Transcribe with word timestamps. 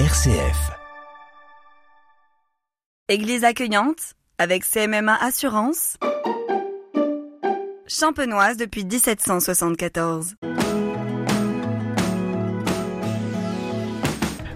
RCF. 0.00 0.72
Église 3.08 3.44
accueillante 3.44 4.16
avec 4.38 4.64
CMMA 4.64 5.14
Assurance. 5.14 5.98
Champenoise 7.86 8.56
depuis 8.56 8.84
1774. 8.84 10.34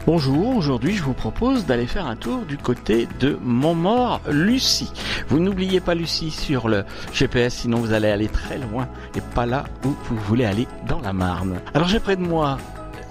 Bonjour, 0.07 0.57
aujourd'hui 0.57 0.97
je 0.97 1.05
vous 1.05 1.15
propose 1.15 1.67
d'aller 1.67 1.87
faire 1.87 2.09
un 2.09 2.17
tour 2.17 2.45
du 2.45 2.59
côté 2.59 3.07
de 3.21 3.39
Montmort-Lucie. 3.41 4.91
Vous 5.29 5.39
n'oubliez 5.39 5.79
pas 5.79 5.95
Lucie 5.95 6.33
sur 6.33 6.69
le 6.69 6.85
GPS, 7.13 7.55
sinon 7.59 7.79
vous 7.79 7.93
allez 7.93 8.11
aller 8.11 8.29
très 8.29 8.59
loin 8.59 8.89
et 9.15 9.21
pas 9.37 9.47
là 9.47 9.63
où 9.85 9.91
vous 9.91 10.17
voulez 10.17 10.47
aller 10.47 10.67
dans 10.89 11.01
la 11.01 11.13
Marne. 11.13 11.61
Alors 11.75 11.87
j'ai 11.87 12.01
près 12.01 12.17
de 12.17 12.23
moi 12.23 12.59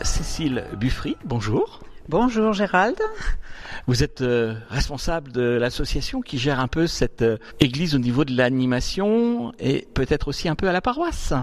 Cécile 0.02 0.66
Buffry, 0.78 1.16
bonjour. 1.24 1.80
Bonjour 2.10 2.54
Gérald. 2.54 2.96
Vous 3.86 4.02
êtes 4.02 4.22
euh, 4.22 4.56
responsable 4.70 5.30
de 5.34 5.42
l'association 5.42 6.22
qui 6.22 6.38
gère 6.38 6.62
un 6.62 6.70
peu 6.70 6.88
cette 6.88 7.22
euh, 7.22 7.38
église 7.60 7.96
au 7.96 7.98
niveau 7.98 8.24
de 8.24 8.34
l'animation 8.34 9.52
et 9.60 9.86
peut-être 9.94 10.30
aussi 10.30 10.48
un 10.48 10.56
peu 10.56 10.70
à 10.70 10.72
la 10.72 10.80
paroisse. 10.80 11.34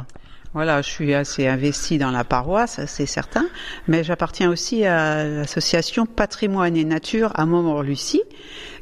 Voilà, 0.55 0.81
je 0.81 0.89
suis 0.89 1.13
assez 1.13 1.49
investie 1.49 1.99
dans 1.99 2.13
la 2.13 2.25
paroisse, 2.25 2.81
c'est 2.87 3.05
certain, 3.05 3.45
mais 3.89 4.05
j'appartiens 4.05 4.49
aussi 4.49 4.87
à 4.87 5.25
l'association 5.25 6.07
Patrimoine 6.07 6.77
et 6.77 6.85
Nature 6.85 7.33
à 7.35 7.45
Montmort-Lucie, 7.45 8.23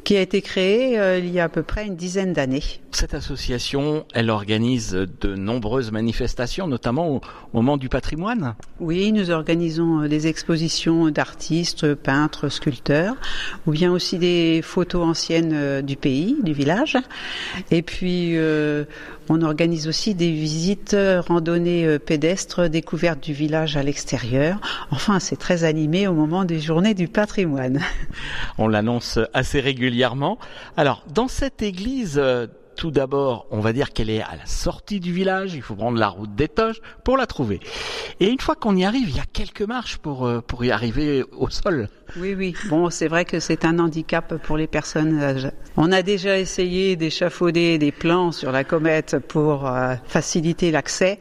qui 0.05 0.17
a 0.17 0.21
été 0.21 0.43
créée 0.43 0.99
euh, 0.99 1.19
il 1.19 1.31
y 1.31 1.41
a 1.41 1.45
à 1.45 1.49
peu 1.49 1.63
près 1.63 1.87
une 1.87 1.97
dizaine 1.97 2.33
d'années. 2.33 2.63
Cette 2.95 3.15
association, 3.15 4.05
elle 4.13 4.29
organise 4.29 4.93
de 4.93 5.35
nombreuses 5.35 5.91
manifestations, 5.91 6.67
notamment 6.67 7.09
au 7.17 7.21
moment 7.55 7.79
du 7.79 7.89
patrimoine. 7.89 8.55
Oui, 8.81 9.13
nous 9.13 9.31
organisons 9.31 10.03
euh, 10.03 10.09
des 10.09 10.27
expositions 10.27 11.09
d'artistes, 11.09 11.95
peintres, 11.95 12.51
sculpteurs, 12.51 13.15
ou 13.67 13.71
bien 13.71 13.91
aussi 13.91 14.19
des 14.19 14.61
photos 14.63 15.07
anciennes 15.07 15.53
euh, 15.55 15.81
du 15.81 15.97
pays, 15.97 16.37
du 16.43 16.53
village. 16.53 16.99
Et 17.71 17.81
puis, 17.81 18.37
euh, 18.37 18.85
on 19.31 19.41
organise 19.41 19.89
aussi 19.89 20.15
des 20.15 20.31
visites 20.31 20.97
randonnées 21.29 21.99
pédestres, 22.01 22.69
découvertes 22.69 23.23
du 23.23 23.33
village 23.33 23.77
à 23.77 23.83
l'extérieur. 23.83 24.61
Enfin, 24.91 25.21
c'est 25.21 25.37
très 25.37 25.65
animé 25.65 26.09
au 26.09 26.13
moment 26.13 26.45
des 26.45 26.61
journées 26.61 26.93
du 26.93 27.07
patrimoine. 27.09 27.81
On 28.59 28.67
l'annonce 28.67 29.21
assez 29.33 29.61
régulièrement. 29.61 29.92
Alors, 30.77 31.05
dans 31.13 31.29
cette 31.29 31.63
église, 31.63 32.21
tout 32.77 32.91
d'abord, 32.91 33.47
on 33.51 33.61
va 33.61 33.73
dire 33.73 33.91
qu'elle 33.91 34.11
est 34.11 34.23
à 34.23 34.37
la 34.37 34.47
sortie 34.47 35.01
du 35.01 35.13
village, 35.13 35.55
il 35.55 35.63
faut 35.63 35.75
prendre 35.75 35.99
la 35.99 36.09
route 36.09 36.35
des 36.35 36.49
Toches 36.49 36.81
pour 37.05 37.17
la 37.17 37.27
trouver. 37.27 37.61
Et 38.21 38.29
une 38.29 38.41
fois 38.41 38.55
qu'on 38.55 38.77
y 38.77 38.85
arrive, 38.85 39.09
il 39.09 39.17
y 39.17 39.21
a 39.21 39.27
quelques 39.33 39.63
marches 39.63 39.99
pour, 39.99 40.31
pour 40.47 40.65
y 40.65 40.71
arriver 40.71 41.25
au 41.33 41.51
sol. 41.51 41.89
Oui, 42.17 42.35
oui. 42.35 42.55
Bon, 42.69 42.91
c'est 42.91 43.09
vrai 43.09 43.25
que 43.25 43.41
c'est 43.41 43.65
un 43.65 43.79
handicap 43.79 44.37
pour 44.43 44.57
les 44.57 44.67
personnes 44.67 45.21
âgées. 45.23 45.51
On 45.77 45.93
a 45.93 46.03
déjà 46.03 46.39
essayé 46.39 46.97
d'échafauder 46.97 47.79
des 47.79 47.93
plans 47.93 48.33
sur 48.33 48.53
la 48.53 48.65
comète 48.65 49.17
pour 49.19 49.67
euh, 49.67 49.95
faciliter 50.05 50.71
l'accès. 50.71 51.21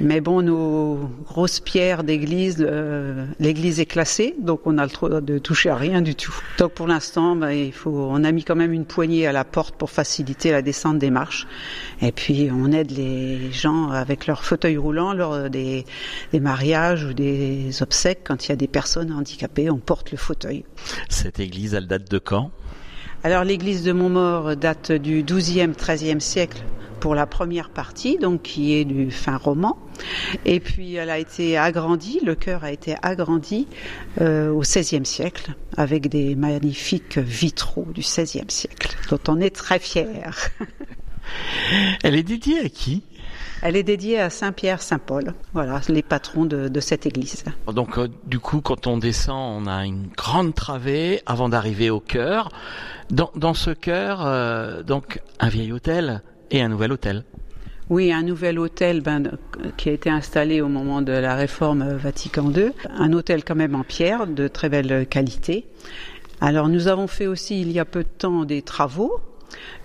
Mais 0.00 0.20
bon, 0.20 0.42
nos 0.42 1.10
grosses 1.24 1.60
pierres 1.60 2.02
d'église, 2.02 2.56
euh, 2.60 3.26
l'église 3.38 3.78
est 3.78 3.86
classée, 3.86 4.34
donc 4.40 4.62
on 4.66 4.76
a 4.78 4.84
le 4.84 4.90
droit 4.90 5.20
de 5.20 5.38
toucher 5.38 5.70
à 5.70 5.76
rien 5.76 6.02
du 6.02 6.16
tout. 6.16 6.34
Donc 6.58 6.72
pour 6.72 6.88
l'instant, 6.88 7.36
ben, 7.36 7.70
on 7.86 8.24
a 8.24 8.32
mis 8.32 8.42
quand 8.42 8.56
même 8.56 8.72
une 8.72 8.86
poignée 8.86 9.26
à 9.26 9.32
la 9.32 9.44
porte 9.44 9.76
pour 9.76 9.90
faciliter 9.90 10.50
la 10.50 10.62
descente 10.62 10.98
des 10.98 11.10
marches. 11.10 11.46
Et 12.02 12.10
puis 12.10 12.50
on 12.52 12.72
aide 12.72 12.90
les 12.90 13.52
gens 13.52 13.90
avec 13.90 14.26
leur 14.26 14.44
fauteuil 14.44 14.76
roulant 14.76 15.12
lors 15.12 15.48
des, 15.48 15.84
des 16.32 16.40
mariages 16.40 17.04
ou 17.04 17.12
des 17.12 17.82
obsèques 17.82 18.22
quand 18.24 18.46
il 18.46 18.48
y 18.48 18.52
a 18.52 18.56
des 18.56 18.68
personnes 18.68 19.12
handicapées, 19.12 19.70
on 19.70 19.78
porte 19.78 20.10
le 20.10 20.18
fauteuil. 20.18 20.64
Cette 21.08 21.38
église, 21.38 21.74
elle 21.74 21.86
date 21.86 22.10
de 22.10 22.18
quand? 22.18 22.50
Alors 23.22 23.44
l'église 23.44 23.82
de 23.82 23.92
Montmort 23.92 24.56
date 24.56 24.92
du 24.92 25.22
12e, 25.22 25.74
13e 25.74 26.20
siècle 26.20 26.62
pour 27.00 27.14
la 27.14 27.26
première 27.26 27.68
partie, 27.68 28.16
donc 28.16 28.42
qui 28.42 28.74
est 28.74 28.86
du 28.86 29.10
fin 29.10 29.36
roman. 29.36 29.78
Et 30.46 30.58
puis 30.58 30.94
elle 30.94 31.10
a 31.10 31.18
été 31.18 31.58
agrandie, 31.58 32.20
le 32.24 32.34
chœur 32.34 32.64
a 32.64 32.72
été 32.72 32.96
agrandi 33.02 33.66
euh, 34.20 34.50
au 34.50 34.60
XVIe 34.60 35.04
siècle 35.04 35.54
avec 35.76 36.08
des 36.08 36.34
magnifiques 36.34 37.18
vitraux 37.18 37.86
du 37.92 38.00
XVIe 38.00 38.44
siècle, 38.48 38.96
dont 39.10 39.20
on 39.28 39.40
est 39.40 39.54
très 39.54 39.78
fier. 39.78 40.50
Elle 42.02 42.14
est 42.14 42.22
dédiée 42.22 42.60
à 42.60 42.68
qui? 42.68 43.02
Elle 43.64 43.76
est 43.76 43.82
dédiée 43.82 44.20
à 44.20 44.28
Saint-Pierre, 44.28 44.82
Saint-Paul. 44.82 45.32
Voilà, 45.54 45.80
les 45.88 46.02
patrons 46.02 46.44
de, 46.44 46.68
de 46.68 46.80
cette 46.80 47.06
église. 47.06 47.44
Donc, 47.66 47.96
euh, 47.96 48.08
du 48.26 48.38
coup, 48.38 48.60
quand 48.60 48.86
on 48.86 48.98
descend, 48.98 49.64
on 49.64 49.66
a 49.66 49.86
une 49.86 50.08
grande 50.14 50.54
travée 50.54 51.22
avant 51.24 51.48
d'arriver 51.48 51.88
au 51.88 51.98
chœur. 51.98 52.50
Dans, 53.10 53.30
dans 53.34 53.54
ce 53.54 53.70
chœur, 53.70 54.24
euh, 54.26 54.82
donc, 54.82 55.22
un 55.40 55.48
vieil 55.48 55.72
hôtel 55.72 56.22
et 56.50 56.60
un 56.60 56.68
nouvel 56.68 56.92
hôtel. 56.92 57.24
Oui, 57.88 58.12
un 58.12 58.22
nouvel 58.22 58.58
hôtel 58.58 59.00
ben, 59.00 59.30
qui 59.78 59.88
a 59.88 59.92
été 59.92 60.10
installé 60.10 60.60
au 60.60 60.68
moment 60.68 61.00
de 61.00 61.12
la 61.12 61.34
réforme 61.34 61.96
Vatican 61.96 62.50
II. 62.50 62.70
Un 62.90 63.14
hôtel 63.14 63.44
quand 63.44 63.54
même 63.54 63.74
en 63.74 63.82
pierre 63.82 64.26
de 64.26 64.46
très 64.46 64.68
belle 64.68 65.06
qualité. 65.06 65.66
Alors 66.42 66.68
nous 66.68 66.88
avons 66.88 67.06
fait 67.06 67.26
aussi 67.26 67.62
il 67.62 67.72
y 67.72 67.78
a 67.78 67.86
peu 67.86 68.02
de 68.02 68.08
temps 68.08 68.44
des 68.44 68.60
travaux 68.60 69.20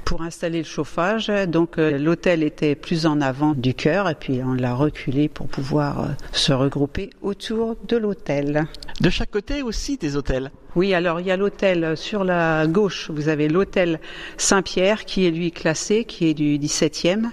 pour 0.06 0.22
installer 0.22 0.60
le 0.60 0.66
chauffage. 0.66 1.32
Donc 1.48 1.78
euh, 1.78 1.98
l'hôtel 1.98 2.44
était 2.44 2.76
plus 2.76 3.06
en 3.06 3.22
avant 3.22 3.54
du 3.54 3.74
chœur 3.74 4.10
et 4.10 4.16
puis 4.16 4.42
on 4.44 4.54
l'a 4.54 4.74
reculé 4.74 5.30
pour 5.30 5.48
pouvoir 5.48 6.00
euh, 6.00 6.08
se 6.32 6.52
regrouper 6.52 7.12
autour 7.22 7.76
de 7.88 7.98
l'hôtel. 7.98 8.66
De 9.02 9.10
chaque 9.10 9.32
côté 9.32 9.62
aussi 9.62 9.98
des 9.98 10.16
hôtels 10.16 10.52
Oui, 10.76 10.94
alors 10.94 11.20
il 11.20 11.28
y 11.28 11.32
a 11.32 11.38
l'hôtel 11.38 11.96
sur 11.96 12.24
la 12.24 12.66
gauche, 12.68 13.10
vous 13.12 13.30
avez 13.30 13.48
l'hôtel 13.48 14.00
Saint-Pierre 14.38 15.06
qui 15.06 15.26
est 15.26 15.32
lui 15.32 15.52
classé, 15.52 16.06
qui 16.06 16.28
est 16.28 16.34
du 16.34 16.58
17e, 16.58 17.26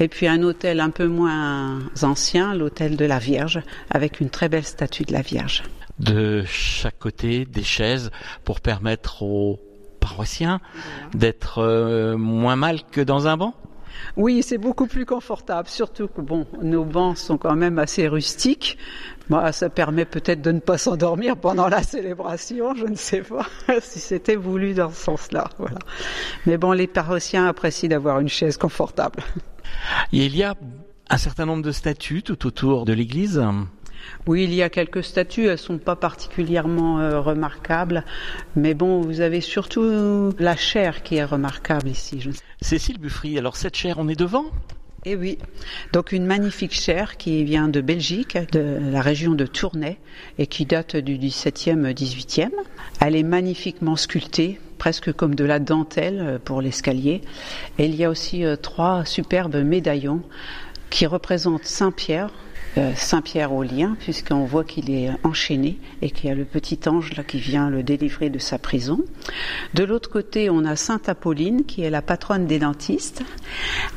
et 0.00 0.08
puis 0.08 0.28
un 0.28 0.42
hôtel 0.42 0.80
un 0.80 0.90
peu 0.90 1.06
moins 1.06 1.80
ancien, 2.02 2.54
l'hôtel 2.54 2.96
de 2.96 3.04
la 3.04 3.18
Vierge, 3.18 3.60
avec 3.90 4.20
une 4.20 4.30
très 4.30 4.48
belle 4.48 4.64
statue 4.64 5.04
de 5.04 5.12
la 5.12 5.22
Vierge. 5.22 5.62
De 5.98 6.44
chaque 6.46 6.98
côté 6.98 7.44
des 7.44 7.62
chaises 7.62 8.10
pour 8.44 8.60
permettre 8.60 9.22
aux 9.22 9.60
paroissiens 10.04 10.60
d'être 11.14 11.62
euh, 11.62 12.16
moins 12.18 12.56
mal 12.56 12.80
que 12.90 13.00
dans 13.00 13.26
un 13.26 13.38
banc? 13.38 13.54
Oui, 14.16 14.42
c'est 14.42 14.58
beaucoup 14.58 14.86
plus 14.86 15.06
confortable, 15.06 15.68
surtout 15.68 16.08
que 16.08 16.20
bon, 16.20 16.46
nos 16.60 16.84
bancs 16.84 17.16
sont 17.16 17.38
quand 17.38 17.54
même 17.54 17.78
assez 17.78 18.06
rustiques. 18.06 18.76
Moi, 19.30 19.50
ça 19.52 19.70
permet 19.70 20.04
peut-être 20.04 20.42
de 20.42 20.52
ne 20.52 20.60
pas 20.60 20.76
s'endormir 20.76 21.36
pendant 21.38 21.68
la 21.68 21.82
célébration, 21.82 22.74
je 22.74 22.86
ne 22.86 22.96
sais 22.96 23.22
pas 23.22 23.46
si 23.80 23.98
c'était 23.98 24.36
voulu 24.36 24.74
dans 24.74 24.90
ce 24.90 25.04
sens-là. 25.04 25.48
Voilà. 25.58 25.78
Mais 26.44 26.58
bon, 26.58 26.72
les 26.72 26.86
paroissiens 26.86 27.46
apprécient 27.46 27.88
d'avoir 27.88 28.20
une 28.20 28.28
chaise 28.28 28.58
confortable. 28.58 29.20
Il 30.12 30.36
y 30.36 30.42
a 30.42 30.54
un 31.08 31.18
certain 31.18 31.46
nombre 31.46 31.62
de 31.62 31.72
statues 31.72 32.22
tout 32.22 32.46
autour 32.46 32.84
de 32.84 32.92
l'église. 32.92 33.42
Oui, 34.26 34.44
il 34.44 34.54
y 34.54 34.62
a 34.62 34.70
quelques 34.70 35.04
statues, 35.04 35.46
elles 35.46 35.58
sont 35.58 35.78
pas 35.78 35.96
particulièrement 35.96 37.00
euh, 37.00 37.20
remarquables, 37.20 38.04
mais 38.56 38.74
bon, 38.74 39.00
vous 39.00 39.20
avez 39.20 39.40
surtout 39.40 40.32
la 40.38 40.56
chair 40.56 41.02
qui 41.02 41.16
est 41.16 41.24
remarquable 41.24 41.88
ici. 41.88 42.20
Je... 42.20 42.30
Cécile 42.60 42.98
Buffry, 42.98 43.38
alors 43.38 43.56
cette 43.56 43.76
chair, 43.76 43.96
on 43.98 44.08
est 44.08 44.18
devant? 44.18 44.46
Eh 45.06 45.16
oui, 45.16 45.36
donc 45.92 46.12
une 46.12 46.24
magnifique 46.24 46.72
chair 46.72 47.18
qui 47.18 47.44
vient 47.44 47.68
de 47.68 47.82
Belgique, 47.82 48.38
de 48.52 48.78
la 48.90 49.02
région 49.02 49.32
de 49.32 49.44
Tournai, 49.44 49.98
et 50.38 50.46
qui 50.46 50.64
date 50.64 50.96
du 50.96 51.18
17e, 51.18 51.92
18e. 51.92 52.48
Elle 53.02 53.14
est 53.14 53.22
magnifiquement 53.22 53.96
sculptée, 53.96 54.58
presque 54.78 55.12
comme 55.12 55.34
de 55.34 55.44
la 55.44 55.58
dentelle 55.58 56.40
pour 56.42 56.62
l'escalier. 56.62 57.20
Et 57.78 57.84
il 57.84 57.94
y 57.94 58.04
a 58.04 58.08
aussi 58.08 58.46
euh, 58.46 58.56
trois 58.56 59.04
superbes 59.04 59.56
médaillons 59.56 60.22
qui 60.88 61.04
représentent 61.04 61.64
Saint-Pierre, 61.64 62.30
euh, 62.30 62.43
Saint-Pierre 62.96 63.52
au 63.52 63.62
lien, 63.62 63.96
puisqu'on 64.00 64.44
voit 64.44 64.64
qu'il 64.64 64.90
est 64.90 65.10
enchaîné 65.22 65.78
et 66.02 66.10
qu'il 66.10 66.28
y 66.28 66.32
a 66.32 66.34
le 66.34 66.44
petit 66.44 66.80
ange 66.86 67.14
là 67.16 67.22
qui 67.22 67.38
vient 67.38 67.70
le 67.70 67.82
délivrer 67.82 68.30
de 68.30 68.38
sa 68.38 68.58
prison. 68.58 69.00
De 69.74 69.84
l'autre 69.84 70.10
côté, 70.10 70.50
on 70.50 70.64
a 70.64 70.76
Sainte 70.76 71.08
Apolline, 71.08 71.64
qui 71.64 71.82
est 71.82 71.90
la 71.90 72.02
patronne 72.02 72.46
des 72.46 72.58
dentistes. 72.58 73.22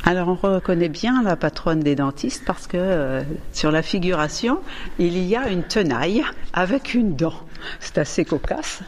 Alors 0.04 0.30
on 0.30 0.36
reconnaît 0.36 0.90
bien 0.90 1.24
la 1.24 1.36
patronne 1.36 1.80
des 1.80 1.96
dentistes 1.96 2.44
parce 2.46 2.68
que 2.68 2.78
euh, 2.78 3.24
sur 3.52 3.72
la 3.72 3.82
figuration, 3.82 4.60
il 5.00 5.18
y 5.18 5.36
a 5.36 5.50
une 5.50 5.64
tenaille 5.64 6.24
avec 6.54 6.94
une 6.94 7.16
dent. 7.16 7.34
C'est 7.80 7.98
assez 7.98 8.24
cocasse. 8.24 8.82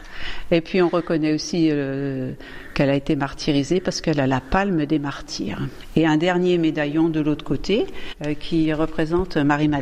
Et 0.50 0.60
puis 0.60 0.80
on 0.80 0.88
reconnaît 0.88 1.34
aussi 1.34 1.68
euh, 1.70 2.32
qu'elle 2.74 2.90
a 2.90 2.94
été 2.94 3.16
martyrisée 3.16 3.80
parce 3.80 4.00
qu'elle 4.00 4.20
a 4.20 4.26
la 4.26 4.40
palme 4.40 4.86
des 4.86 4.98
martyrs. 4.98 5.60
Et 5.96 6.06
un 6.06 6.16
dernier 6.16 6.56
médaillon 6.58 7.08
de 7.08 7.20
l'autre 7.20 7.44
côté 7.44 7.86
euh, 8.24 8.34
qui 8.34 8.72
représente 8.72 9.36
Marie-Madeleine, 9.36 9.79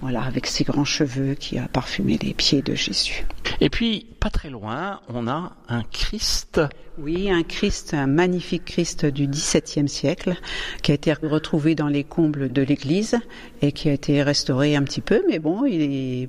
voilà, 0.00 0.22
avec 0.22 0.46
ses 0.46 0.64
grands 0.64 0.84
cheveux 0.84 1.34
qui 1.34 1.58
a 1.58 1.68
parfumé 1.68 2.18
les 2.22 2.34
pieds 2.34 2.62
de 2.62 2.74
Jésus. 2.74 3.24
Et 3.60 3.70
puis, 3.70 4.06
pas 4.20 4.30
très 4.30 4.50
loin, 4.50 5.00
on 5.08 5.28
a 5.28 5.52
un 5.68 5.82
Christ. 5.82 6.60
Oui, 6.98 7.30
un 7.30 7.42
Christ, 7.42 7.94
un 7.94 8.06
magnifique 8.06 8.64
Christ 8.64 9.06
du 9.06 9.26
XVIIe 9.26 9.88
siècle, 9.88 10.36
qui 10.82 10.92
a 10.92 10.94
été 10.94 11.12
retrouvé 11.12 11.74
dans 11.74 11.88
les 11.88 12.04
combles 12.04 12.52
de 12.52 12.62
l'église 12.62 13.18
et 13.62 13.72
qui 13.72 13.88
a 13.88 13.92
été 13.92 14.22
restauré 14.22 14.76
un 14.76 14.82
petit 14.82 15.00
peu, 15.00 15.22
mais 15.28 15.38
bon, 15.38 15.64
il 15.64 15.80
est 15.82 16.28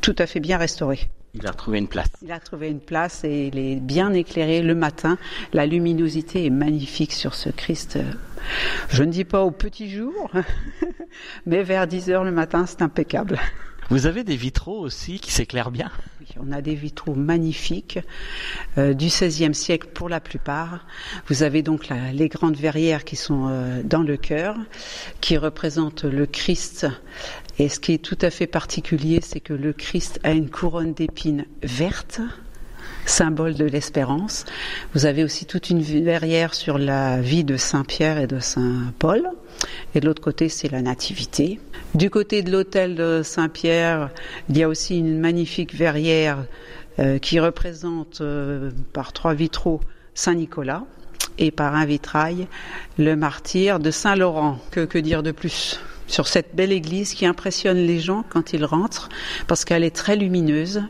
tout 0.00 0.16
à 0.18 0.26
fait 0.26 0.40
bien 0.40 0.58
restauré. 0.58 1.00
Il 1.34 1.46
a 1.46 1.52
trouvé 1.52 1.78
une 1.78 1.86
place. 1.86 2.08
Il 2.22 2.32
a 2.32 2.40
trouvé 2.40 2.68
une 2.68 2.80
place 2.80 3.22
et 3.24 3.50
il 3.52 3.58
est 3.58 3.76
bien 3.76 4.12
éclairé 4.12 4.62
le 4.62 4.74
matin. 4.74 5.16
La 5.52 5.64
luminosité 5.64 6.44
est 6.44 6.50
magnifique 6.50 7.12
sur 7.12 7.34
ce 7.34 7.50
Christ. 7.50 7.98
Je 8.88 9.02
ne 9.02 9.10
dis 9.10 9.24
pas 9.24 9.42
au 9.42 9.50
petit 9.50 9.90
jour, 9.90 10.30
mais 11.46 11.62
vers 11.62 11.86
10 11.86 12.10
heures 12.10 12.24
le 12.24 12.32
matin, 12.32 12.66
c'est 12.66 12.82
impeccable. 12.82 13.38
Vous 13.90 14.06
avez 14.06 14.22
des 14.22 14.36
vitraux 14.36 14.78
aussi 14.78 15.18
qui 15.18 15.32
s'éclairent 15.32 15.72
bien? 15.72 15.90
Oui, 16.20 16.28
on 16.38 16.52
a 16.52 16.62
des 16.62 16.76
vitraux 16.76 17.16
magnifiques 17.16 17.98
euh, 18.78 18.94
du 18.94 19.06
XVIe 19.06 19.52
siècle 19.52 19.88
pour 19.92 20.08
la 20.08 20.20
plupart. 20.20 20.86
Vous 21.26 21.42
avez 21.42 21.62
donc 21.62 21.88
la, 21.88 22.12
les 22.12 22.28
grandes 22.28 22.56
verrières 22.56 23.04
qui 23.04 23.16
sont 23.16 23.48
euh, 23.48 23.82
dans 23.82 24.04
le 24.04 24.16
chœur, 24.16 24.56
qui 25.20 25.36
représentent 25.36 26.04
le 26.04 26.26
Christ. 26.26 26.86
Et 27.58 27.68
ce 27.68 27.80
qui 27.80 27.94
est 27.94 27.98
tout 27.98 28.18
à 28.22 28.30
fait 28.30 28.46
particulier, 28.46 29.18
c'est 29.22 29.40
que 29.40 29.54
le 29.54 29.72
Christ 29.72 30.20
a 30.22 30.30
une 30.30 30.50
couronne 30.50 30.94
d'épines 30.94 31.46
verte 31.64 32.20
symbole 33.06 33.54
de 33.54 33.64
l'espérance. 33.64 34.44
Vous 34.94 35.06
avez 35.06 35.24
aussi 35.24 35.46
toute 35.46 35.70
une 35.70 35.82
verrière 35.82 36.54
sur 36.54 36.78
la 36.78 37.20
vie 37.20 37.44
de 37.44 37.56
Saint 37.56 37.84
Pierre 37.84 38.18
et 38.18 38.26
de 38.26 38.40
Saint 38.40 38.92
Paul. 38.98 39.28
Et 39.94 40.00
de 40.00 40.06
l'autre 40.06 40.22
côté, 40.22 40.48
c'est 40.48 40.70
la 40.70 40.82
nativité. 40.82 41.60
Du 41.94 42.08
côté 42.08 42.42
de 42.42 42.50
l'hôtel 42.50 42.94
de 42.94 43.22
Saint-Pierre, 43.24 44.10
il 44.48 44.56
y 44.56 44.62
a 44.62 44.68
aussi 44.68 44.98
une 44.98 45.18
magnifique 45.18 45.74
verrière 45.74 46.44
euh, 46.98 47.18
qui 47.18 47.40
représente 47.40 48.20
euh, 48.20 48.70
par 48.92 49.12
trois 49.12 49.34
vitraux 49.34 49.80
Saint-Nicolas 50.14 50.84
et 51.38 51.50
par 51.50 51.74
un 51.74 51.84
vitrail 51.84 52.46
le 52.98 53.16
martyr 53.16 53.80
de 53.80 53.90
Saint-Laurent. 53.90 54.58
Que, 54.70 54.84
que 54.84 54.98
dire 54.98 55.22
de 55.22 55.32
plus 55.32 55.80
sur 56.06 56.26
cette 56.26 56.54
belle 56.54 56.72
église 56.72 57.14
qui 57.14 57.24
impressionne 57.24 57.78
les 57.78 58.00
gens 58.00 58.24
quand 58.28 58.52
ils 58.52 58.64
rentrent 58.64 59.08
parce 59.46 59.64
qu'elle 59.64 59.84
est 59.84 59.94
très 59.94 60.16
lumineuse 60.16 60.82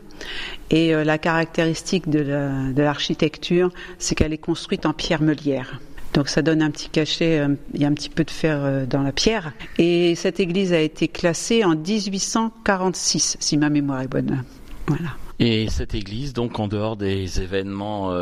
et 0.71 0.95
euh, 0.95 1.03
la 1.03 1.17
caractéristique 1.17 2.09
de 2.09 2.73
l'architecture, 2.77 3.69
c'est 3.99 4.15
qu'elle 4.15 4.33
est 4.33 4.37
construite 4.37 4.85
en 4.85 4.93
pierre 4.93 5.21
meulière. 5.21 5.79
Donc 6.13 6.27
ça 6.27 6.41
donne 6.41 6.61
un 6.61 6.71
petit 6.71 6.89
cachet, 6.89 7.39
euh, 7.39 7.55
il 7.73 7.81
y 7.81 7.85
a 7.85 7.87
un 7.87 7.93
petit 7.93 8.09
peu 8.09 8.23
de 8.23 8.31
fer 8.31 8.59
euh, 8.61 8.85
dans 8.85 9.01
la 9.01 9.11
pierre. 9.11 9.53
Et 9.77 10.15
cette 10.15 10.39
église 10.39 10.73
a 10.73 10.79
été 10.79 11.07
classée 11.07 11.63
en 11.63 11.75
1846, 11.75 13.37
si 13.39 13.57
ma 13.57 13.69
mémoire 13.69 14.01
est 14.01 14.07
bonne. 14.07 14.43
Voilà. 14.87 15.09
Et 15.39 15.69
cette 15.69 15.95
église, 15.95 16.33
donc 16.33 16.59
en 16.59 16.67
dehors 16.67 16.97
des 16.97 17.41
événements 17.41 18.13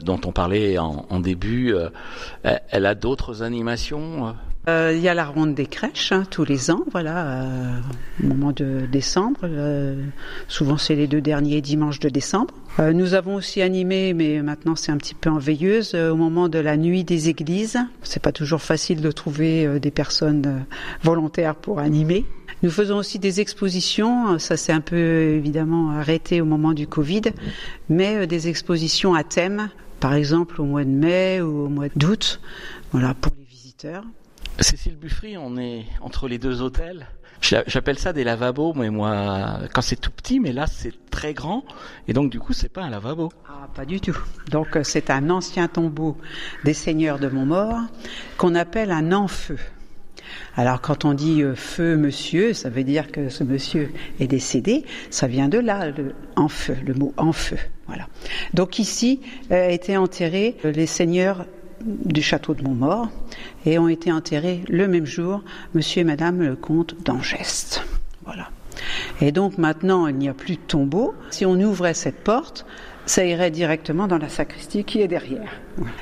dont 0.00 0.20
on 0.24 0.30
parlait 0.30 0.78
en, 0.78 1.18
début, 1.18 1.74
elle 2.44 2.86
a 2.86 2.94
d'autres 2.94 3.42
animations 3.42 4.32
euh, 4.66 4.92
il 4.94 5.00
y 5.00 5.08
a 5.08 5.14
la 5.14 5.24
ronde 5.24 5.54
des 5.54 5.64
crèches 5.64 6.12
hein, 6.12 6.24
tous 6.30 6.44
les 6.44 6.70
ans, 6.70 6.84
voilà, 6.90 7.26
euh, 7.26 7.80
au 8.22 8.26
moment 8.26 8.52
de 8.52 8.82
décembre. 8.90 9.40
Euh, 9.44 10.02
souvent, 10.46 10.76
c'est 10.76 10.94
les 10.94 11.06
deux 11.06 11.22
derniers 11.22 11.62
dimanches 11.62 12.00
de 12.00 12.10
décembre. 12.10 12.52
nous 12.78 13.14
avons 13.14 13.36
aussi 13.36 13.62
animé, 13.62 14.12
mais 14.12 14.42
maintenant 14.42 14.76
c'est 14.76 14.92
un 14.92 14.98
petit 14.98 15.14
peu 15.14 15.30
en 15.30 15.38
veilleuse, 15.38 15.94
au 15.94 16.16
moment 16.16 16.48
de 16.48 16.58
la 16.58 16.76
nuit 16.76 17.02
des 17.02 17.28
églises. 17.28 17.78
C'est 18.02 18.22
pas 18.22 18.32
toujours 18.32 18.60
facile 18.60 19.00
de 19.00 19.10
trouver 19.10 19.80
des 19.80 19.90
personnes 19.90 20.66
volontaires 21.02 21.54
pour 21.54 21.78
animer. 21.78 22.26
Nous 22.62 22.70
faisons 22.70 22.98
aussi 22.98 23.18
des 23.18 23.40
expositions, 23.40 24.38
ça 24.38 24.56
s'est 24.56 24.72
un 24.72 24.80
peu 24.80 24.96
évidemment 24.96 25.92
arrêté 25.92 26.40
au 26.40 26.44
moment 26.44 26.72
du 26.72 26.86
Covid, 26.86 27.22
mais 27.88 28.26
des 28.26 28.48
expositions 28.48 29.14
à 29.14 29.24
thème, 29.24 29.70
par 29.98 30.14
exemple 30.14 30.60
au 30.60 30.64
mois 30.64 30.84
de 30.84 30.90
mai 30.90 31.40
ou 31.40 31.66
au 31.66 31.68
mois 31.68 31.88
d'août, 31.96 32.40
voilà, 32.92 33.14
pour 33.14 33.32
les 33.38 33.44
visiteurs. 33.44 34.04
Cécile 34.60 34.96
Buffry, 34.96 35.36
on 35.38 35.56
est 35.56 35.84
entre 36.00 36.26
les 36.26 36.38
deux 36.38 36.62
hôtels. 36.62 37.06
J'appelle 37.40 37.98
ça 37.98 38.12
des 38.12 38.24
lavabos, 38.24 38.74
mais 38.74 38.90
moi, 38.90 39.60
quand 39.72 39.82
c'est 39.82 40.00
tout 40.00 40.10
petit, 40.10 40.40
mais 40.40 40.52
là 40.52 40.66
c'est 40.66 40.92
très 41.10 41.32
grand, 41.32 41.64
et 42.08 42.12
donc 42.12 42.30
du 42.30 42.40
coup 42.40 42.52
c'est 42.52 42.68
pas 42.68 42.82
un 42.82 42.90
lavabo. 42.90 43.30
Ah, 43.48 43.68
pas 43.72 43.84
du 43.84 44.00
tout. 44.00 44.18
Donc 44.50 44.76
euh, 44.76 44.82
c'est 44.82 45.10
un 45.10 45.30
ancien 45.30 45.68
tombeau 45.68 46.16
des 46.64 46.74
seigneurs 46.74 47.20
de 47.20 47.28
Montmort 47.28 47.82
qu'on 48.36 48.56
appelle 48.56 48.90
un 48.90 49.12
enfeu. 49.12 49.58
Alors 50.56 50.80
quand 50.80 51.04
on 51.04 51.14
dit 51.14 51.42
euh, 51.42 51.54
feu 51.54 51.96
monsieur, 51.96 52.52
ça 52.52 52.68
veut 52.68 52.82
dire 52.82 53.12
que 53.12 53.28
ce 53.28 53.44
monsieur 53.44 53.92
est 54.18 54.26
décédé, 54.26 54.84
ça 55.10 55.28
vient 55.28 55.48
de 55.48 55.58
là, 55.58 55.90
le 55.90 56.12
le 56.84 56.94
mot 56.94 57.14
en 57.16 57.32
feu. 57.32 57.58
Voilà. 57.86 58.08
Donc 58.54 58.80
ici 58.80 59.20
euh, 59.52 59.68
étaient 59.68 59.96
enterrés 59.96 60.56
les 60.64 60.86
seigneurs 60.86 61.46
du 61.84 62.22
château 62.22 62.54
de 62.54 62.62
Montmort 62.62 63.10
et 63.66 63.78
ont 63.78 63.88
été 63.88 64.12
enterrés 64.12 64.62
le 64.68 64.88
même 64.88 65.06
jour, 65.06 65.42
monsieur 65.74 66.00
et 66.00 66.04
madame 66.04 66.40
le 66.40 66.56
comte 66.56 66.94
d'Angeste. 67.04 67.82
Voilà. 68.24 68.50
Et 69.20 69.32
donc 69.32 69.58
maintenant, 69.58 70.06
il 70.06 70.16
n'y 70.16 70.28
a 70.28 70.34
plus 70.34 70.56
de 70.56 70.60
tombeau. 70.60 71.14
Si 71.30 71.44
on 71.44 71.54
ouvrait 71.60 71.94
cette 71.94 72.22
porte, 72.22 72.66
ça 73.06 73.24
irait 73.24 73.50
directement 73.50 74.06
dans 74.06 74.18
la 74.18 74.28
sacristie 74.28 74.84
qui 74.84 75.00
est 75.00 75.08
derrière. 75.08 75.50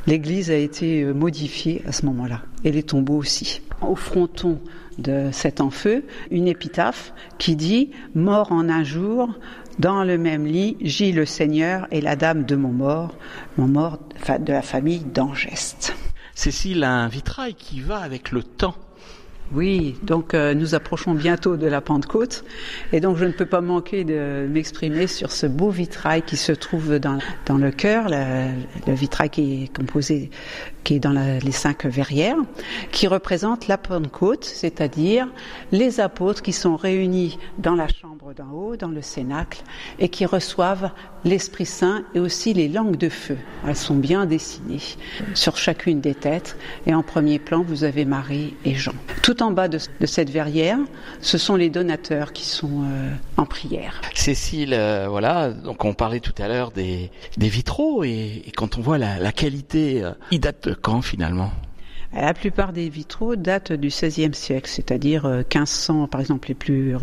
L'église 0.07 0.51
a 0.51 0.57
été 0.57 1.05
modifiée 1.05 1.83
à 1.87 1.93
ce 1.93 2.05
moment-là, 2.07 2.43
et 2.65 2.73
les 2.73 2.83
tombeaux 2.83 3.17
aussi. 3.17 3.63
Au 3.81 3.95
fronton 3.95 4.59
de 4.99 5.29
cet 5.31 5.61
enfeu, 5.61 6.05
une 6.31 6.49
épitaphe 6.49 7.13
qui 7.39 7.55
dit 7.55 7.91
Mort 8.15 8.51
en 8.51 8.69
un 8.69 8.83
jour, 8.83 9.29
dans 9.79 10.05
le 10.05 10.19
même 10.19 10.47
lit, 10.47 10.77
gît 10.81 11.13
le 11.13 11.27
Seigneur 11.27 11.87
et 11.91 12.01
la 12.01 12.17
Dame 12.17 12.45
de 12.45 12.57
Montmort, 12.57 13.15
Montmort 13.57 13.99
de 14.41 14.53
la 14.53 14.63
famille 14.63 15.01
d'Angeste. 15.01 15.95
Cécile 16.35 16.85
a 16.85 16.93
un 16.93 17.09
vitrail 17.09 17.55
qui 17.55 17.81
va 17.81 17.99
avec 17.99 18.31
le 18.33 18.43
temps. 18.43 18.77
Oui, 19.53 19.95
donc 20.03 20.35
euh, 20.35 20.55
nous 20.55 20.75
approchons 20.75 21.15
bientôt 21.15 21.57
de 21.57 21.69
la 21.69 21.81
Pentecôte 21.81 22.45
et 22.93 22.99
donc 22.99 23.17
je 23.17 23.25
ne 23.25 23.31
peux 23.31 23.47
pas 23.47 23.61
manquer 23.61 24.03
de 24.03 24.47
m'exprimer 24.51 25.07
sur 25.07 25.31
ce 25.31 25.47
beau 25.47 25.71
vitrail 25.71 26.23
qui 26.23 26.37
se 26.37 26.51
trouve 26.51 26.99
dans, 26.99 27.19
dans 27.47 27.57
le 27.57 27.71
cœur, 27.71 28.09
le, 28.09 28.49
le 28.89 28.93
vitrail 28.93 29.31
qui 29.31 29.63
est 29.63 29.77
composé, 29.77 30.31
qui 30.83 30.95
est 30.95 30.99
dans 30.99 31.13
la, 31.13 31.39
les 31.39 31.53
cinq 31.53 31.87
verrières, 31.87 32.37
qui 32.91 33.07
représente 33.07 33.69
la 33.69 33.79
Pentecôte, 33.79 34.45
c'est-à-dire 34.45 35.29
les 35.71 36.01
apôtres 36.01 36.43
qui 36.43 36.53
sont 36.53 36.75
réunis 36.75 37.39
dans 37.59 37.77
la 37.77 37.87
chambre 37.87 38.06
d'en 38.33 38.51
haut, 38.51 38.77
dans 38.77 38.89
le 38.89 39.03
cénacle, 39.03 39.63
et 39.99 40.09
qui 40.09 40.27
reçoivent 40.27 40.91
l'Esprit 41.25 41.67
Saint 41.67 42.05
et 42.15 42.21
aussi 42.21 42.55
les 42.55 42.69
langues 42.69 42.97
de 42.97 43.09
feu. 43.09 43.37
Elles 43.67 43.77
sont 43.77 43.95
bien 43.95 44.27
dessinées 44.27 44.81
sur 45.35 45.57
chacune 45.57 46.01
des 46.01 46.15
têtes 46.15 46.57
et 46.87 46.95
en 46.95 47.03
premier 47.03 47.39
plan 47.39 47.63
vous 47.63 47.85
avez 47.85 48.05
Marie 48.05 48.55
et 48.65 48.75
Jean. 48.75 48.95
Tout 49.23 49.43
en 49.43 49.51
bas 49.51 49.69
de, 49.69 49.79
cette 50.05 50.31
verrière, 50.31 50.79
ce 51.21 51.39
sont 51.39 51.57
les 51.57 51.71
donateurs 51.71 52.33
qui 52.33 52.45
sont 52.45 52.83
euh, 52.85 53.11
en 53.37 53.47
prière. 53.47 54.01
Cécile, 54.15 54.75
euh, 54.75 55.07
voilà, 55.09 55.51
donc 55.51 55.85
on 55.85 55.95
parlait 55.95 56.21
tout 56.21 56.35
à 56.39 56.49
l'heure 56.49 56.71
des, 56.71 57.11
vitraux 57.37 58.03
et, 58.05 58.43
quand 58.57 58.79
on 58.79 58.81
voit 58.81 58.99
la, 58.99 59.33
qualité, 59.33 60.03
euh, 60.03 60.13
ils 60.31 60.41
datent 60.41 60.69
de 60.69 60.75
quand 60.75 61.03
finalement? 61.03 61.51
La 62.21 62.35
plupart 62.35 62.73
des 62.73 62.89
vitraux 62.89 63.37
datent 63.37 63.73
du 63.73 63.89
XVIe 63.89 64.35
siècle, 64.35 64.71
c'est-à-dire 64.71 65.27
1500, 65.27 66.09
par 66.09 66.21
exemple, 66.21 66.49
les 66.49 66.55
plus 66.55 66.97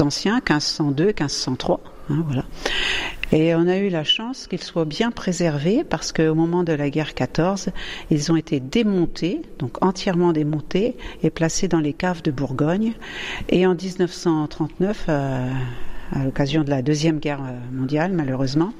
anciens, 0.00 0.36
1502, 0.36 1.06
1503. 1.06 1.80
Hein, 2.10 2.24
voilà. 2.26 2.44
Et 3.32 3.54
on 3.54 3.66
a 3.66 3.78
eu 3.78 3.88
la 3.88 4.04
chance 4.04 4.46
qu'ils 4.46 4.62
soient 4.62 4.84
bien 4.84 5.10
préservés 5.10 5.84
parce 5.84 6.12
qu'au 6.12 6.34
moment 6.34 6.64
de 6.64 6.72
la 6.72 6.90
guerre 6.90 7.14
14, 7.14 7.70
ils 8.10 8.30
ont 8.30 8.36
été 8.36 8.60
démontés, 8.60 9.40
donc 9.58 9.82
entièrement 9.82 10.32
démontés 10.32 10.96
et 11.22 11.30
placés 11.30 11.68
dans 11.68 11.80
les 11.80 11.94
caves 11.94 12.22
de 12.22 12.30
Bourgogne. 12.30 12.92
Et 13.48 13.66
en 13.66 13.74
1939, 13.74 15.06
euh, 15.08 15.50
à 16.12 16.24
l'occasion 16.24 16.62
de 16.62 16.70
la 16.70 16.82
deuxième 16.82 17.20
guerre 17.20 17.40
mondiale, 17.72 18.12
malheureusement, 18.12 18.74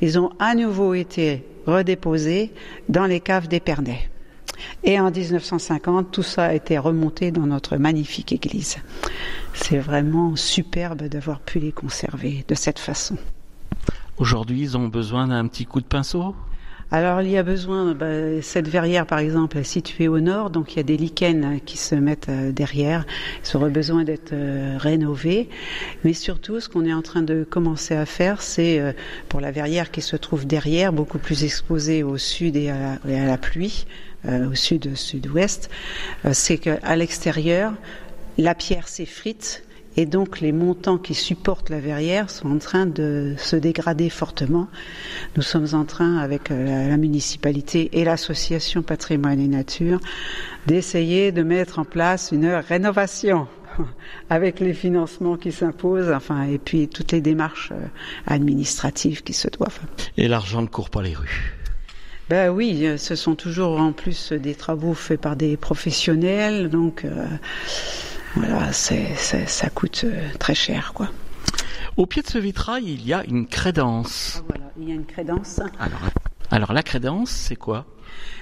ils 0.00 0.18
ont 0.18 0.30
à 0.38 0.54
nouveau 0.54 0.94
été 0.94 1.44
redéposés 1.66 2.50
dans 2.88 3.04
les 3.04 3.20
caves 3.20 3.48
d'Épernay. 3.48 4.08
Et 4.84 4.98
en 5.00 5.10
1950, 5.10 6.10
tout 6.10 6.22
ça 6.22 6.46
a 6.46 6.54
été 6.54 6.78
remonté 6.78 7.30
dans 7.30 7.46
notre 7.46 7.76
magnifique 7.76 8.32
église. 8.32 8.76
C'est 9.54 9.78
vraiment 9.78 10.36
superbe 10.36 11.02
d'avoir 11.04 11.40
pu 11.40 11.58
les 11.58 11.72
conserver 11.72 12.44
de 12.48 12.54
cette 12.54 12.78
façon. 12.78 13.16
Aujourd'hui, 14.18 14.60
ils 14.60 14.76
ont 14.76 14.88
besoin 14.88 15.28
d'un 15.28 15.46
petit 15.46 15.66
coup 15.66 15.80
de 15.80 15.86
pinceau? 15.86 16.34
Alors 16.90 17.20
il 17.20 17.30
y 17.30 17.36
a 17.36 17.42
besoin, 17.42 17.94
bah, 17.94 18.40
cette 18.40 18.66
verrière 18.66 19.04
par 19.04 19.18
exemple 19.18 19.58
est 19.58 19.64
située 19.64 20.08
au 20.08 20.20
nord, 20.20 20.48
donc 20.48 20.72
il 20.72 20.76
y 20.78 20.80
a 20.80 20.84
des 20.84 20.96
lichens 20.96 21.60
qui 21.66 21.76
se 21.76 21.94
mettent 21.94 22.30
euh, 22.30 22.50
derrière, 22.50 23.04
ils 23.44 23.56
auraient 23.58 23.68
besoin 23.68 24.04
d'être 24.04 24.32
euh, 24.32 24.76
rénovés. 24.78 25.50
Mais 26.02 26.14
surtout, 26.14 26.60
ce 26.60 26.68
qu'on 26.70 26.86
est 26.86 26.94
en 26.94 27.02
train 27.02 27.20
de 27.20 27.44
commencer 27.44 27.94
à 27.94 28.06
faire, 28.06 28.40
c'est 28.40 28.80
euh, 28.80 28.92
pour 29.28 29.42
la 29.42 29.50
verrière 29.50 29.90
qui 29.90 30.00
se 30.00 30.16
trouve 30.16 30.46
derrière, 30.46 30.94
beaucoup 30.94 31.18
plus 31.18 31.44
exposée 31.44 32.02
au 32.02 32.16
sud 32.16 32.56
et 32.56 32.70
à 32.70 32.98
la, 33.04 33.12
et 33.12 33.20
à 33.20 33.26
la 33.26 33.36
pluie, 33.36 33.84
au 34.26 34.54
sud-sud-ouest, 34.54 35.70
c'est 36.32 36.58
qu'à 36.58 36.96
l'extérieur, 36.96 37.72
la 38.36 38.54
pierre 38.54 38.88
s'effrite 38.88 39.64
et 39.98 40.06
donc 40.06 40.40
les 40.40 40.52
montants 40.52 40.98
qui 40.98 41.14
supportent 41.14 41.70
la 41.70 41.80
verrière 41.80 42.30
sont 42.30 42.52
en 42.52 42.58
train 42.58 42.86
de 42.86 43.34
se 43.36 43.56
dégrader 43.56 44.10
fortement. 44.10 44.68
Nous 45.36 45.42
sommes 45.42 45.66
en 45.72 45.84
train, 45.84 46.18
avec 46.18 46.50
la 46.50 46.96
municipalité 46.96 47.90
et 47.98 48.04
l'association 48.04 48.82
Patrimoine 48.82 49.40
et 49.40 49.48
Nature, 49.48 49.98
d'essayer 50.66 51.32
de 51.32 51.42
mettre 51.42 51.80
en 51.80 51.84
place 51.84 52.30
une 52.30 52.46
rénovation. 52.46 53.48
avec 54.30 54.60
les 54.60 54.74
financements 54.74 55.36
qui 55.36 55.52
s'imposent, 55.52 56.10
enfin, 56.10 56.44
et 56.44 56.58
puis 56.58 56.88
toutes 56.88 57.12
les 57.12 57.20
démarches 57.20 57.70
euh, 57.72 57.86
administratives 58.26 59.22
qui 59.22 59.32
se 59.32 59.48
doivent. 59.48 59.78
Et 60.16 60.26
l'argent 60.26 60.62
ne 60.62 60.66
court 60.66 60.90
pas 60.90 61.02
les 61.02 61.14
rues. 61.14 61.54
Ben 62.28 62.50
oui, 62.50 62.86
euh, 62.86 62.98
ce 62.98 63.14
sont 63.14 63.34
toujours 63.34 63.80
en 63.80 63.92
plus 63.92 64.32
des 64.32 64.54
travaux 64.54 64.94
faits 64.94 65.20
par 65.20 65.34
des 65.34 65.56
professionnels, 65.56 66.68
donc 66.68 67.04
euh, 67.04 67.26
voilà, 68.34 68.72
c'est, 68.72 69.14
ça 69.16 69.70
coûte 69.70 70.04
très 70.38 70.54
cher, 70.54 70.92
quoi. 70.94 71.08
Au 71.96 72.06
pied 72.06 72.22
de 72.22 72.28
ce 72.28 72.38
vitrail, 72.38 72.84
il 72.84 73.06
y 73.06 73.12
a 73.12 73.24
une 73.24 73.46
crédence. 73.46 74.36
Ah, 74.38 74.44
voilà, 74.48 74.70
il 74.78 74.88
y 74.88 74.92
a 74.92 74.94
une 74.94 75.06
crédence. 75.06 75.60
Alors, 75.80 76.00
alors 76.50 76.72
la 76.72 76.82
crédence, 76.82 77.30
c'est 77.30 77.56
quoi? 77.56 77.86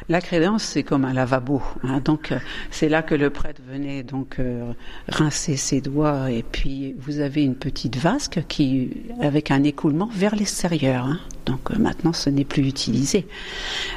La 0.09 0.21
crédence, 0.21 0.63
c'est 0.63 0.85
comme 0.85 1.05
un 1.05 1.13
lavabo. 1.13 1.63
Hein. 1.83 2.01
donc, 2.05 2.31
euh, 2.31 2.39
c'est 2.71 2.89
là 2.89 3.03
que 3.03 3.15
le 3.15 3.31
prêtre 3.31 3.61
venait 3.69 4.05
donc 4.05 4.37
euh, 4.39 4.73
rincer 5.09 5.57
ses 5.57 5.81
doigts. 5.81 6.31
Et 6.31 6.45
puis, 6.45 6.95
vous 6.99 7.19
avez 7.19 7.43
une 7.43 7.57
petite 7.57 7.97
vasque 7.97 8.45
qui, 8.47 8.91
avec 9.21 9.51
un 9.51 9.65
écoulement 9.65 10.09
vers 10.13 10.37
l'extérieur. 10.37 11.07
Hein. 11.07 11.19
donc, 11.47 11.73
euh, 11.73 11.79
maintenant, 11.79 12.13
ce 12.13 12.31
n'est 12.31 12.45
plus 12.45 12.69
utilisé. 12.69 13.27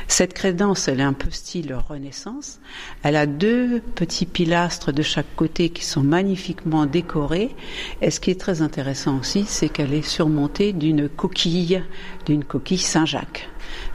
Cette 0.07 0.33
crédence, 0.33 0.87
elle 0.87 0.99
est 0.99 1.03
un 1.03 1.13
peu 1.13 1.29
style 1.29 1.75
Renaissance. 1.87 2.59
Elle 3.03 3.15
a 3.15 3.27
deux 3.27 3.79
petits 3.93 4.25
pilastres 4.25 4.91
de 4.91 5.03
chaque 5.03 5.35
côté 5.35 5.69
qui 5.69 5.85
sont 5.85 6.03
magnifiquement 6.03 6.87
décorés. 6.87 7.55
Et 8.01 8.09
ce 8.09 8.19
qui 8.19 8.31
est 8.31 8.39
très 8.39 8.63
intéressant 8.63 9.19
aussi, 9.19 9.45
c'est 9.45 9.69
qu'elle 9.69 9.93
est 9.93 10.01
surmontée 10.01 10.73
d'une 10.73 11.07
coquille, 11.07 11.83
d'une 12.25 12.43
coquille 12.43 12.79
Saint-Jacques 12.79 13.47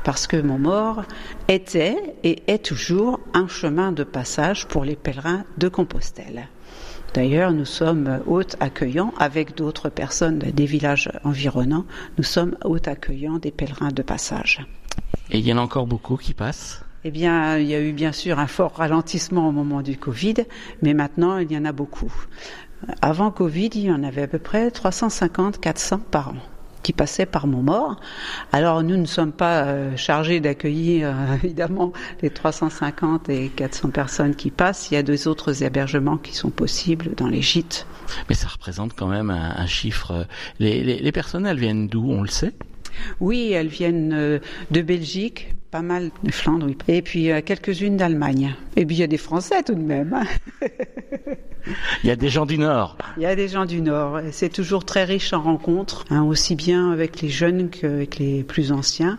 parce 0.05 0.27
que 0.27 0.37
Montmort 0.37 1.05
était 1.49 1.97
et 2.23 2.43
est 2.47 2.65
toujours 2.65 3.21
un 3.33 3.49
chemin 3.49 3.93
de 3.93 4.05
passage 4.05 4.67
pour 4.67 4.85
les 4.85 4.97
pèlerins 4.97 5.45
de 5.59 5.69
Compostelle. 5.69 6.49
D'ailleurs, 7.15 7.53
nous 7.53 7.65
sommes 7.65 8.21
hôtes 8.27 8.57
accueillants 8.59 9.15
avec 9.19 9.57
d'autres 9.57 9.89
personnes 9.89 10.39
des 10.39 10.67
villages 10.67 11.11
environnants. 11.23 11.87
Nous 12.19 12.25
sommes 12.25 12.57
hôtes 12.65 12.89
accueillants 12.89 13.39
des 13.39 13.53
pèlerins 13.53 13.93
de 13.93 14.03
passage. 14.03 14.67
Et 15.31 15.39
il 15.39 15.47
y 15.47 15.53
en 15.53 15.59
a 15.59 15.61
encore 15.61 15.87
beaucoup 15.87 16.17
qui 16.17 16.35
passent 16.35 16.85
eh 17.07 17.11
bien, 17.11 17.59
il 17.59 17.67
y 17.67 17.75
a 17.75 17.83
eu 17.83 17.93
bien 17.93 18.13
sûr 18.13 18.39
un 18.39 18.47
fort 18.47 18.77
ralentissement 18.77 19.47
au 19.47 19.53
moment 19.53 19.83
du 19.83 19.99
Covid, 19.99 20.37
mais 20.81 20.95
maintenant, 20.95 21.37
il 21.37 21.53
y 21.53 21.59
en 21.59 21.67
a 21.67 21.73
beaucoup. 21.73 22.11
Avant 23.03 23.31
Covid, 23.31 23.69
il 23.75 23.83
y 23.83 23.93
en 23.93 24.03
avait 24.03 24.23
à 24.23 24.27
peu 24.27 24.39
près 24.39 24.69
350-400 24.69 26.01
par 26.01 26.31
an 26.31 26.54
qui 26.85 26.93
passaient 26.93 27.27
par 27.27 27.49
Montmort. 27.49 27.97
Alors 28.53 28.85
nous 28.85 28.97
ne 28.97 29.07
sommes 29.07 29.33
pas 29.33 29.65
euh, 29.65 29.97
chargés 29.97 30.39
d'accueillir 30.39 31.09
euh, 31.09 31.35
évidemment 31.43 31.93
les 32.23 32.31
350 32.31 33.29
et 33.31 33.49
400 33.49 33.91
personnes 33.91 34.37
qui 34.37 34.53
passent. 34.53 34.93
Il 34.93 34.95
y 34.95 34.97
a 34.97 35.03
deux 35.03 35.27
autres 35.27 35.65
hébergements 35.65 36.19
qui 36.19 36.37
sont 36.37 36.51
possibles 36.51 37.17
dans 37.17 37.27
les 37.27 37.43
gîtes. 37.43 37.89
Mais 38.29 38.37
ça 38.37 38.47
représente 38.47 38.95
quand 38.95 39.09
même 39.09 39.31
un, 39.31 39.67
chiffre. 39.67 40.27
Les, 40.61 40.85
les, 40.85 40.99
les 40.99 41.55
viennent 41.55 41.89
d'où? 41.89 42.11
On 42.11 42.23
le 42.23 42.29
sait? 42.29 42.53
Oui, 43.21 43.53
elles 43.53 43.69
viennent 43.69 44.13
euh, 44.13 44.39
de 44.71 44.83
Belgique, 44.83 45.55
pas 45.71 45.83
mal 45.83 46.11
de 46.23 46.31
Flandre, 46.31 46.67
oui. 46.67 46.77
Et 46.89 47.03
puis 47.03 47.31
quelques-unes 47.45 47.97
d'Allemagne. 47.97 48.55
Et 48.77 48.87
puis 48.87 48.97
il 48.97 49.01
y 49.01 49.05
a 49.05 49.09
des 49.09 49.19
Français 49.19 49.63
tout 49.63 49.75
de 49.75 49.81
même. 49.81 50.15
Hein. 50.15 50.25
Il 52.03 52.09
y 52.09 52.11
a 52.11 52.17
des 52.17 52.29
gens 52.29 52.47
du 52.47 52.59
Nord. 52.59 52.97
Il 53.17 53.23
y 53.23 53.27
a 53.27 53.35
des 53.35 53.49
gens 53.49 53.65
du 53.65 53.81
Nord. 53.81 54.21
C'est 54.33 54.51
toujours 54.51 54.85
très 54.85 55.05
riche 55.05 55.33
en 55.33 55.43
rencontres, 55.43 56.05
hein, 56.11 56.23
aussi 56.23 56.55
bien 56.55 56.91
avec 56.93 57.23
les 57.23 57.29
jeunes 57.29 57.71
qu'avec 57.71 58.19
les 58.19 58.43
plus 58.43 58.73
anciens, 58.73 59.19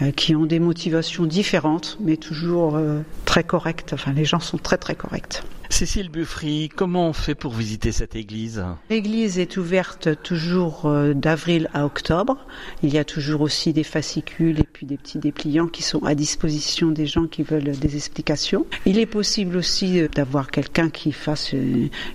euh, 0.00 0.12
qui 0.12 0.34
ont 0.36 0.46
des 0.46 0.60
motivations 0.60 1.26
différentes, 1.26 1.98
mais 2.00 2.16
toujours 2.16 2.76
euh, 2.76 3.00
très 3.24 3.44
correctes. 3.44 3.92
Enfin, 3.92 4.12
les 4.12 4.24
gens 4.24 4.40
sont 4.40 4.58
très 4.58 4.78
très 4.78 4.94
corrects. 4.94 5.42
Cécile 5.72 6.10
Buffry, 6.10 6.68
comment 6.68 7.08
on 7.08 7.12
fait 7.14 7.34
pour 7.34 7.54
visiter 7.54 7.92
cette 7.92 8.14
église? 8.14 8.62
L'église 8.90 9.38
est 9.38 9.56
ouverte 9.56 10.22
toujours 10.22 10.84
euh, 10.84 11.14
d'avril 11.14 11.70
à 11.72 11.86
octobre. 11.86 12.36
Il 12.82 12.92
y 12.92 12.98
a 12.98 13.04
toujours 13.04 13.40
aussi 13.40 13.72
des 13.72 13.82
fascicules 13.82 14.60
et 14.60 14.68
puis 14.70 14.84
des 14.84 14.98
petits 14.98 15.18
dépliants 15.18 15.68
qui 15.68 15.82
sont 15.82 16.04
à 16.04 16.14
disposition 16.14 16.90
des 16.90 17.06
gens 17.06 17.26
qui 17.26 17.42
veulent 17.42 17.72
des 17.78 17.96
explications. 17.96 18.66
Il 18.84 18.98
est 18.98 19.06
possible 19.06 19.56
aussi 19.56 20.06
d'avoir 20.14 20.50
quelqu'un 20.50 20.90
qui 20.90 21.10
fasse 21.10 21.54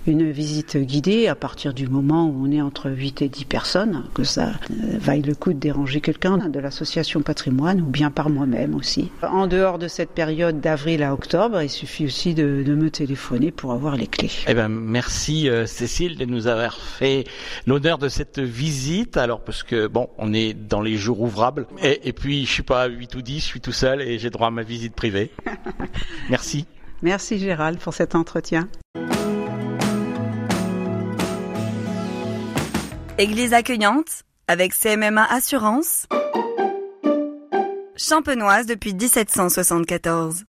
une 0.06 0.30
visite 0.30 0.76
guidée 0.76 1.26
à 1.26 1.34
partir 1.34 1.74
du 1.74 1.88
moment 1.88 2.26
où 2.26 2.46
on 2.46 2.52
est 2.52 2.62
entre 2.62 2.88
8 2.88 3.22
et 3.22 3.28
10 3.28 3.44
personnes, 3.44 4.04
que 4.14 4.22
ça 4.22 4.52
vaille 4.70 5.22
le 5.22 5.34
coup 5.34 5.52
de 5.52 5.58
déranger 5.58 6.00
quelqu'un 6.00 6.38
de 6.38 6.60
l'association 6.60 7.22
patrimoine 7.22 7.80
ou 7.80 7.86
bien 7.86 8.12
par 8.12 8.30
moi-même 8.30 8.76
aussi. 8.76 9.10
En 9.22 9.48
dehors 9.48 9.80
de 9.80 9.88
cette 9.88 10.10
période 10.10 10.60
d'avril 10.60 11.02
à 11.02 11.12
octobre, 11.12 11.60
il 11.60 11.68
suffit 11.68 12.06
aussi 12.06 12.34
de, 12.34 12.62
de 12.64 12.74
me 12.76 12.88
téléphoner 12.88 13.47
pour 13.50 13.72
avoir 13.72 13.96
les 13.96 14.06
clés. 14.06 14.30
Eh 14.46 14.54
ben, 14.54 14.68
merci 14.68 15.48
euh, 15.48 15.66
Cécile 15.66 16.16
de 16.16 16.24
nous 16.24 16.46
avoir 16.46 16.78
fait 16.78 17.24
l'honneur 17.66 17.98
de 17.98 18.08
cette 18.08 18.38
visite. 18.38 19.16
Alors 19.16 19.42
parce 19.42 19.62
que 19.62 19.86
bon, 19.86 20.08
on 20.18 20.32
est 20.32 20.54
dans 20.54 20.80
les 20.80 20.96
jours 20.96 21.20
ouvrables 21.20 21.66
et, 21.82 22.08
et 22.08 22.12
puis 22.12 22.46
je 22.46 22.52
suis 22.52 22.62
pas 22.62 22.82
à 22.82 22.86
8 22.86 23.14
ou 23.14 23.22
10, 23.22 23.40
je 23.40 23.44
suis 23.44 23.60
tout 23.60 23.72
seul 23.72 24.02
et 24.02 24.18
j'ai 24.18 24.30
droit 24.30 24.48
à 24.48 24.50
ma 24.50 24.62
visite 24.62 24.94
privée. 24.94 25.30
merci. 26.30 26.66
Merci 27.02 27.38
Gérald 27.38 27.78
pour 27.78 27.94
cet 27.94 28.14
entretien. 28.14 28.68
Église 33.18 33.52
accueillante 33.52 34.22
avec 34.46 34.72
CMMA 34.72 35.24
Assurance. 35.24 36.06
Champenoise 37.96 38.66
depuis 38.66 38.94
1774. 38.94 40.44